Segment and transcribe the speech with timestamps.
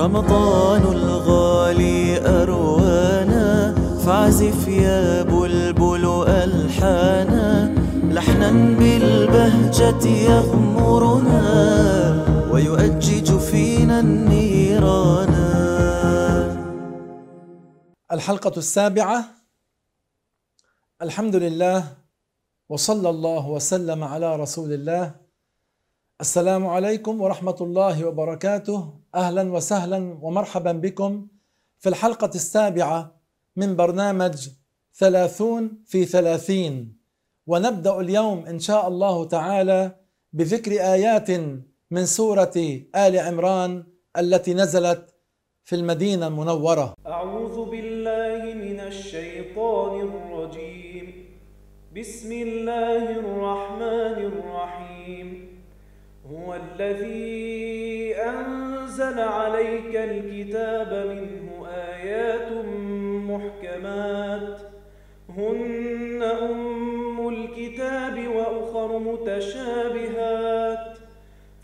[0.00, 2.00] رمضان الغالي
[2.42, 7.74] أروانا فاعزف يا بلبل ألحانا.
[8.16, 11.42] لحنا بالبهجة يغمرنا
[12.52, 15.34] ويؤجج فينا النيران
[18.12, 19.24] الحلقة السابعة.
[21.02, 21.84] الحمد لله
[22.68, 25.14] وصلى الله وسلم على رسول الله.
[26.20, 28.99] السلام عليكم ورحمة الله وبركاته.
[29.14, 31.26] أهلا وسهلا ومرحبا بكم
[31.78, 33.20] في الحلقة السابعة
[33.56, 34.48] من برنامج
[34.94, 36.96] ثلاثون في ثلاثين.
[37.46, 39.96] ونبدأ اليوم إن شاء الله تعالى
[40.32, 41.30] بذكر آيات
[41.90, 42.52] من سورة
[42.96, 43.84] آل عمران
[44.18, 45.14] التي نزلت
[45.64, 46.94] في المدينة المنورة.
[47.06, 51.06] أعوذ بالله من الشيطان الرجيم.
[51.96, 55.28] بسم الله الرحمن الرحيم.
[56.30, 57.69] هو الذي
[59.10, 62.52] أنزل عليك الكتاب منه آيات
[63.30, 64.58] محكمات
[65.28, 70.98] هن أم الكتاب وأخر متشابهات.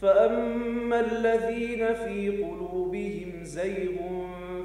[0.03, 3.93] فأما الذين في قلوبهم زيغ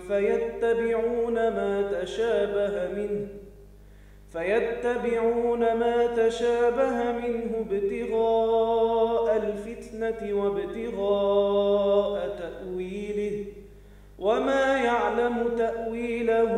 [0.08, 3.28] فيتبعون ما تشابه منه
[4.32, 9.81] فيتبعون ما تشابه منه ابتغاء الفتنة
[10.34, 13.46] وابتغاء تأويله.
[14.20, 16.52] وما يعلم تأويله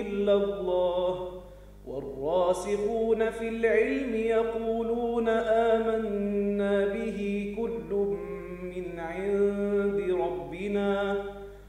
[0.00, 1.42] إلا الله.
[1.86, 8.16] والراسخون في العلم يقولون آمنا به كل
[8.62, 11.24] من عند ربنا.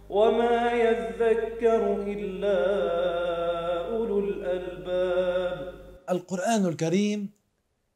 [0.09, 2.57] وما يذكر إلا
[3.95, 5.73] أولو الألباب.
[6.09, 7.29] القرآن الكريم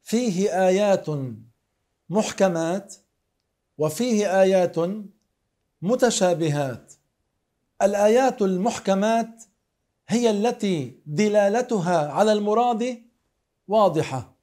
[0.02, 1.08] فيه آيات
[2.10, 2.94] محكمات
[3.78, 4.76] وفيه آيات
[5.82, 6.92] متشابهات.
[7.82, 9.44] الآيات المحكمات
[10.08, 13.02] هي التي دلالتها على المراد
[13.68, 14.34] واضحة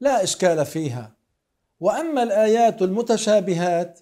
[0.00, 1.12] لا إشكال فيها.
[1.80, 4.00] وأما الآيات المتشابهات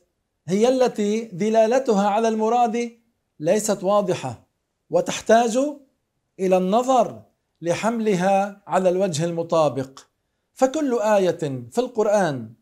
[0.48, 2.98] هي التي دلالتها على المراد
[3.40, 4.46] ليست واضحة
[4.90, 5.58] وتحتاج
[6.40, 7.22] إلى النظر
[7.62, 10.00] لحملها على الوجه المطابق.
[10.54, 12.52] فكل آية في القرآن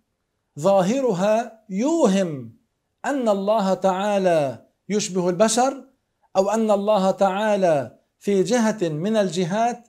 [0.59, 2.57] ظاهرها يوهم
[3.05, 5.85] أن الله تعالى يشبه البشر
[6.37, 9.89] أو أن الله تعالى في جهة من الجهات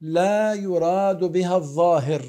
[0.00, 2.22] لا يراد بها الظاهر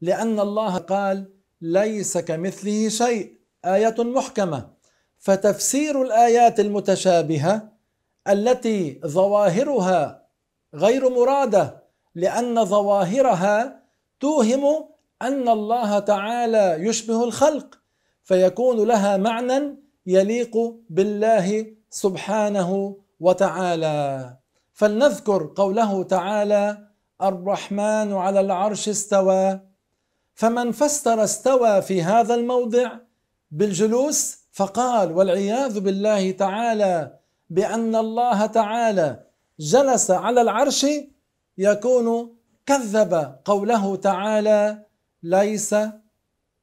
[0.00, 3.40] لأن الله قال ليس كمثله شيء.
[3.64, 4.70] آية محكمة.
[5.18, 7.72] فتفسير الآيات المتشابهة
[8.28, 10.26] التي ظواهرها
[10.74, 11.82] غير مرادة
[12.14, 13.82] لأن ظواهرها
[14.20, 14.88] توهم
[15.22, 17.78] أن الله تعالى يشبه الخلق
[18.22, 19.76] فيكون لها معنى
[20.06, 20.56] يليق
[20.90, 24.36] بالله سبحانه وتعالى.
[24.72, 26.78] فلنذكر قوله تعالى
[27.22, 29.60] الرحمن على العرش استوى
[30.34, 32.92] فمن فسر استوى في هذا الموضع
[33.50, 37.18] بالجلوس فقال والعياذ بالله تعالى
[37.50, 39.24] بأن الله تعالى
[39.58, 40.86] جلس على العرش
[41.58, 44.84] يكون كذب قوله تعالى
[45.22, 45.74] ليس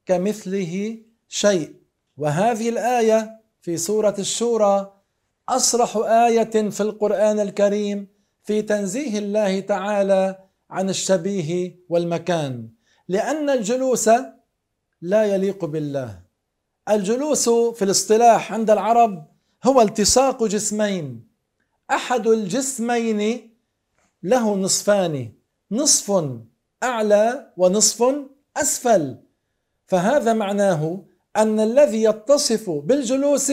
[0.06, 0.98] كمثله
[1.28, 1.76] شيء.
[2.18, 4.94] وهذه الآية في سورة الشورى
[5.50, 8.08] أصرح آية في القرآن الكريم
[8.44, 12.70] في تنزيه الله تعالى عن الشبيه والمكان.
[13.08, 14.10] لأن الجلوس
[15.02, 16.22] لا يليق بالله.
[16.90, 19.28] الجلوس في الاصطلاح عند العرب
[19.64, 21.28] هو التصاق جسمين.
[21.92, 23.52] أحد الجسمين
[24.24, 25.32] له نصفان
[25.72, 26.24] نصف
[26.84, 28.04] أعلى ونصف
[28.62, 29.18] أسفل.
[29.86, 31.04] فهذا معناه
[31.38, 33.52] أن الذي يتصف بالجلوس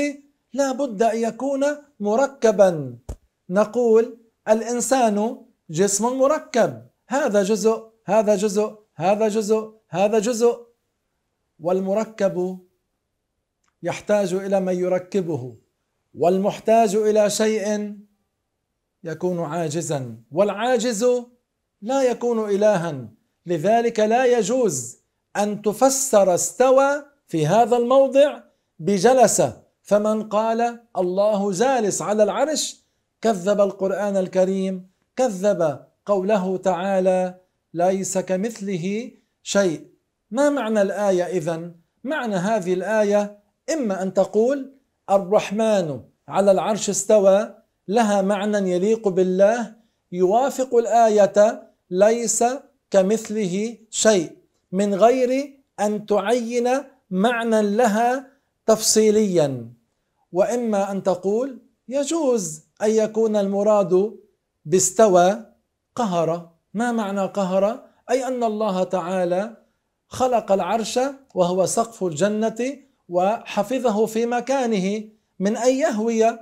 [0.52, 1.64] لا بد أن يكون
[2.00, 2.98] مركبا.
[3.50, 5.16] نقول الإنسان
[5.70, 6.86] جسم مركب.
[7.08, 10.66] هذا جزء هذا جزء هذا جزء هذا جزء.
[11.60, 12.58] والمركب
[13.82, 15.56] يحتاج إلى من يركبه.
[16.14, 17.96] والمحتاج إلى شيء
[19.04, 20.16] يكون عاجزا.
[20.32, 21.04] والعاجز
[21.82, 23.08] لا يكون الها.
[23.46, 24.98] لذلك لا يجوز
[25.36, 28.40] أن تفسر استوى في هذا الموضع
[28.78, 29.42] بجلس
[29.82, 32.84] فمن قال الله جالس على العرش
[33.20, 37.40] كذب القرآن الكريم كذب قوله تعالى
[37.74, 39.10] ليس كمثله
[39.42, 39.86] شيء.
[40.30, 41.70] ما معنى الآية اذا
[42.04, 43.38] معنى هذه الآية
[43.72, 44.74] إما أن تقول
[45.10, 47.54] الرحمن على العرش استوى
[47.88, 49.74] لها معنى يليق بالله
[50.12, 52.44] يوافق الآية ليس
[52.94, 54.30] كمثله شيء
[54.72, 56.68] من غير أن تعين
[57.10, 58.26] معنى لها
[58.66, 59.68] تفصيليا.
[60.32, 61.58] وإما أن تقول
[61.88, 64.16] يجوز أن يكون المراد
[64.64, 65.46] باستوى
[65.94, 69.56] قهر ما معنى قهر أي أن الله تعالى
[70.08, 71.00] خلق العرش
[71.34, 72.60] وهو سقف الجنة
[73.08, 75.08] وحفظه في مكانه.
[75.38, 76.38] من أن يهوي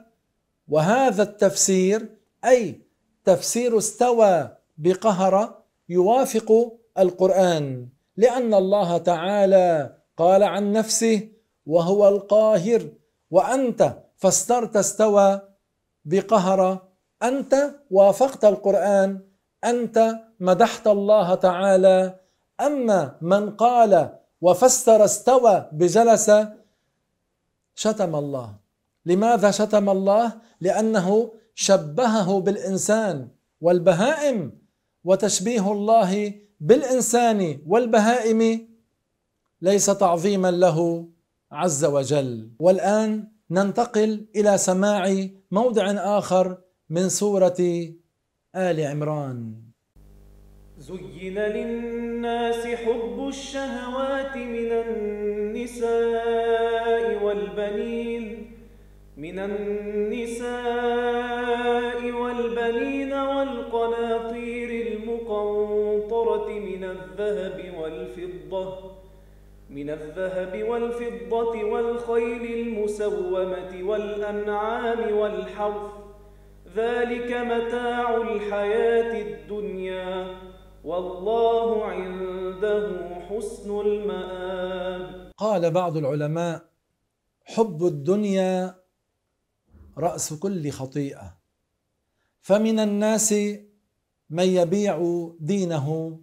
[0.68, 2.80] وهذا التفسير أي
[3.24, 11.28] تفسير استوى بقهر يوافق القرآن لأن الله تعالى قال عن نفسه
[11.66, 12.82] وهو القاهر
[13.30, 15.40] وأنت فاسترت استوى
[16.04, 16.86] بقهر.
[17.22, 19.20] أنت وافقت القرآن
[19.64, 22.20] أنت مدحت الله تعالى.
[22.60, 26.30] أما من قال وفسر استوى بجلس
[27.74, 28.54] شتم الله.
[29.06, 33.28] لماذا شتم الله؟ لأنه شبهه بالإنسان
[33.60, 34.61] والبهائم.
[35.04, 38.68] وتشبيه الله بالإنسان والبهائم
[39.62, 41.08] ليس تعظيما له
[41.52, 42.50] عز وجل.
[42.58, 45.86] والآن ننتقل إلى سماع موضع
[46.18, 46.58] آخر
[46.90, 47.60] من سورة
[48.56, 49.54] آل عمران.
[50.78, 54.70] زين للناس حب الشهوات من
[55.72, 56.24] النساء
[57.24, 58.24] والبنين
[59.16, 60.42] من النساء
[66.22, 68.92] المقنطرة من الذهب والفضة
[69.70, 75.92] من الذهب والفضة والخيل المسومة والأنعام والحرث.
[76.76, 80.36] ذلك متاع الحياة الدنيا
[80.84, 82.86] والله عنده
[83.28, 85.32] حسن المآب.
[85.38, 86.62] قال بعض العلماء
[87.44, 88.74] حب الدنيا
[89.98, 91.36] رأس كل خطيئة.
[92.42, 93.34] فمن الناس
[94.32, 94.96] من يبيع
[95.40, 96.18] دينه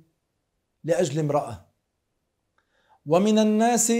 [0.83, 1.65] لأجل امرأة.
[3.05, 3.91] ومن الناس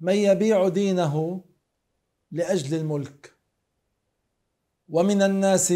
[0.00, 1.44] من يبيع دينه
[2.30, 3.34] لأجل الملك.
[4.88, 5.72] ومن الناس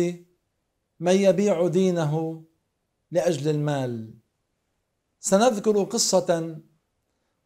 [1.01, 2.45] من يبيع دينه
[3.11, 4.15] لأجل المال.
[5.21, 6.59] سنذكر قصة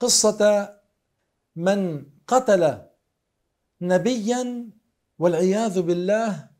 [0.00, 0.40] قصة
[1.56, 2.82] من قتل
[3.80, 4.70] نبيا
[5.18, 6.50] والعياذ بالله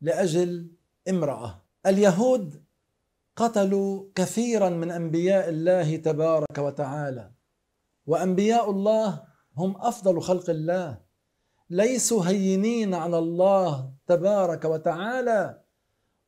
[0.00, 0.70] لأجل
[1.08, 1.59] امرأة.
[1.86, 2.62] اليهود
[3.36, 7.30] قتلوا كثيرا من أنبياء الله تبارك وتعالى
[8.06, 9.22] وأنبياء الله
[9.56, 11.00] هم أفضل خلق الله.
[11.70, 15.60] ليسوا هينين على الله تبارك وتعالى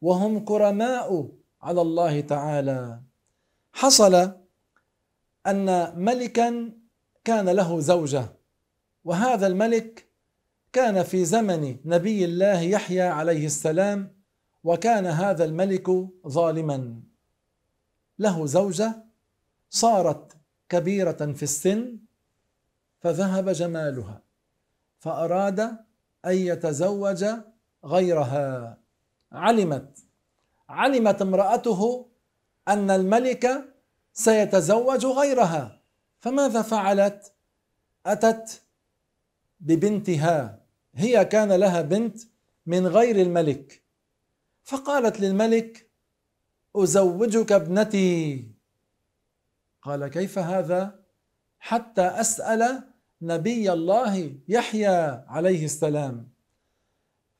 [0.00, 1.28] وهم كرماء
[1.62, 3.00] على الله تعالى.
[3.72, 4.32] حصل
[5.46, 6.72] أن ملكا
[7.24, 8.24] كان له زوجة
[9.04, 10.08] وهذا الملك
[10.72, 14.21] كان في زمن نبي الله يحيى عليه السلام
[14.64, 15.90] وكان هذا الملك
[16.26, 17.02] ظالما.
[18.18, 19.04] له زوجة
[19.70, 20.36] صارت
[20.68, 21.98] كبيرة في السن
[23.00, 24.22] فذهب جمالها
[24.98, 25.60] فأراد
[26.24, 27.24] أن يتزوج
[27.84, 28.78] غيرها.
[29.32, 29.98] علمت
[30.68, 32.08] علمت امرأته
[32.68, 33.74] أن الملك
[34.12, 35.80] سيتزوج غيرها.
[36.20, 37.32] فماذا فعلت؟
[38.06, 38.62] أتت
[39.60, 40.60] ببنتها
[40.94, 42.18] هي كان لها بنت
[42.66, 43.81] من غير الملك.
[44.64, 45.90] فقالت للملك
[46.76, 48.46] أزوجك ابنتي.
[49.82, 51.02] قال كيف هذا؟
[51.58, 52.82] حتى أسأل
[53.22, 56.28] نبي الله يحيى عليه السلام.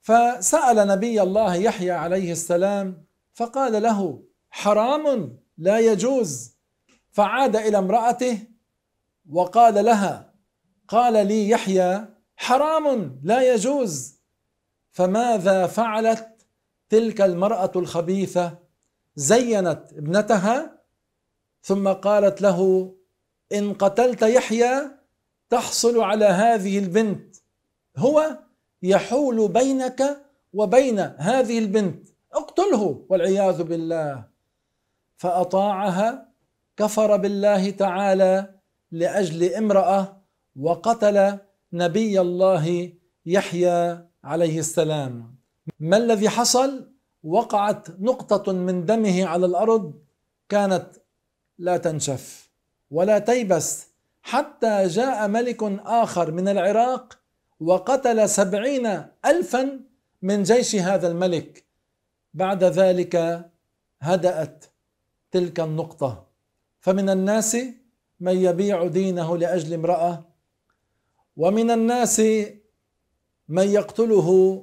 [0.01, 6.57] فسأل نبي الله يحيى عليه السلام فقال له حرام لا يجوز.
[7.11, 8.39] فعاد إلى امرأته
[9.31, 10.35] وقال لها
[10.89, 12.05] قال لي يحيى
[12.37, 14.19] حرام لا يجوز.
[14.91, 16.32] فماذا فعلت؟
[16.93, 18.59] تلك المرأة الخبيثة
[19.17, 20.79] زينت ابنتها
[21.63, 22.93] ثم قالت له
[23.53, 24.75] إن قتلت يحيى
[25.51, 27.37] تحصل على هذه البنت.
[27.97, 28.39] هو
[28.83, 32.09] يحول بينك وبين هذه البنت.
[32.33, 34.25] اقتله والعياذ بالله.
[35.17, 36.29] فأطاعها
[36.77, 38.55] كفر بالله تعالى
[38.91, 40.23] لأجل امرأة
[40.57, 41.39] وقتل
[41.73, 42.93] نبي الله
[43.27, 45.42] يحيى عليه السلام.
[45.81, 46.93] ما الذي حصل؟
[47.25, 49.95] وقعت نقطة من دمه على الأرض
[50.49, 50.87] كانت
[51.59, 52.51] لا تنشف
[52.91, 53.87] ولا تيبس
[54.23, 57.19] حتى جاء ملك آخر من العراق
[57.61, 59.81] وقتل سبعين ألفا
[60.23, 61.65] من جيش هذا الملك.
[62.35, 63.45] بعد ذلك
[64.01, 64.65] هدأت
[65.31, 66.27] تلك النقطة.
[66.81, 67.57] فمن الناس
[68.21, 70.25] من يبيع دينه لأجل امرأة
[71.37, 72.21] ومن الناس
[73.49, 74.63] من يقتله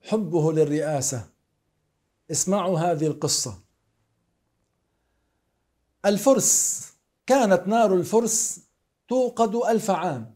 [0.00, 1.28] حبه للرئاسة.
[2.30, 3.58] اسمعوا هذه القصة.
[6.04, 6.82] الفرس
[7.26, 8.60] كانت نار الفرس
[9.08, 10.34] توقد ألف عام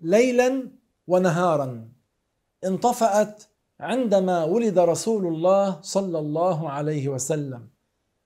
[0.00, 0.70] ليلا
[1.06, 1.88] ونهارا.
[2.64, 3.44] انطفأت
[3.80, 7.68] عندما ولد رسول الله صلى الله عليه وسلم.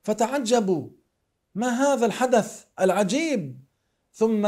[0.03, 0.89] فتعجبوا
[1.55, 3.61] ما هذا الحدث العجيب؟
[4.13, 4.47] ثم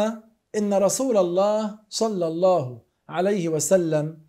[0.54, 4.20] إن رسول الله صلى الله عليه وسلم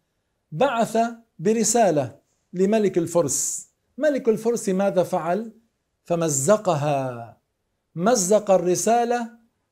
[0.52, 0.98] بعث
[1.40, 2.20] برسالة
[2.54, 3.70] لملك الفرس.
[3.98, 5.52] ملك الفرس ماذا فعل؟
[6.06, 7.38] فمزقها.
[7.96, 9.30] مزق الرسالة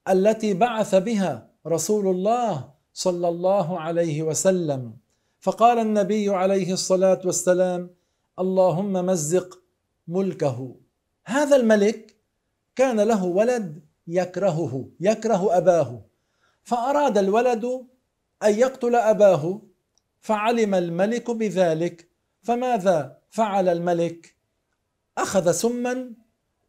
[0.10, 4.94] التي بعث بها رسول الله صلى الله عليه وسلم.
[5.40, 7.90] فقال النبي عليه الصلاة والسلام
[8.40, 9.60] اللهم مزق
[10.08, 10.76] ملكه.
[11.26, 12.16] هذا الملك
[12.76, 16.02] كان له ولد يكرهه يكره أباه.
[16.64, 17.66] فأراد الولد
[18.44, 19.62] أن يقتل أباه.
[20.28, 22.08] فعلم الملك بذلك.
[22.44, 24.36] فماذا فعل الملك؟
[25.18, 26.14] أخذ سما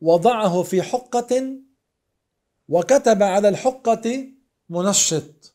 [0.01, 1.57] وضعه في حقة
[2.69, 4.29] وكتب على الحقة
[4.69, 5.55] منشط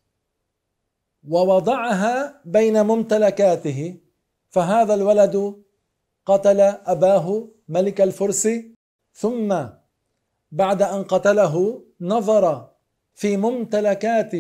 [1.30, 3.98] ووضعها بين ممتلكاته.
[4.50, 5.64] فهذا الولد
[6.26, 8.48] قتل أباه ملك الفرس.
[9.14, 9.66] ثم
[10.52, 12.70] بعد أن قتله نظر
[13.16, 14.32] في ممتلكات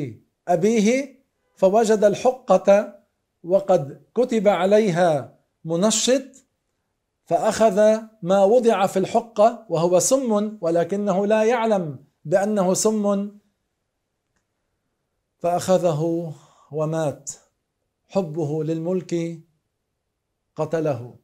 [0.47, 1.19] أبيه
[1.55, 3.02] فوجد الحقة
[3.43, 6.43] وقد كتب عليها منشط
[7.25, 13.31] فأخذ ما وضع في الحقه وهو سم ولكنه لا يعلم بأنه سم.
[15.39, 16.33] فأخذه
[16.71, 17.31] ومات.
[18.07, 19.39] حبه للملك
[20.55, 21.15] قتله.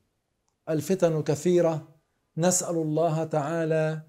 [0.69, 1.87] الفتن كثيرة.
[2.37, 4.01] نسأل الله تعالى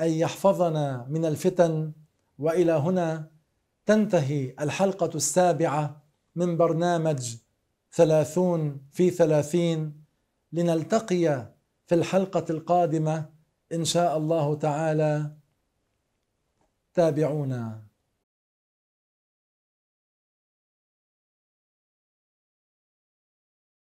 [0.00, 1.92] أن يحفظنا من الفتن.
[2.38, 3.30] وإلى هنا
[3.86, 6.02] تنتهي الحلقة السابعة
[6.36, 7.36] من برنامج
[7.98, 10.04] ثلاثون في ثلاثين
[10.52, 11.52] لنلتقي
[11.86, 13.30] في الحلقة القادمة
[13.72, 15.36] إن شاء الله تعالى.
[16.94, 17.87] تابعونا.